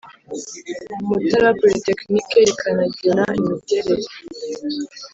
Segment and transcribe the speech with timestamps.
[1.03, 4.09] Umutara polytechnic rikanagena imiterere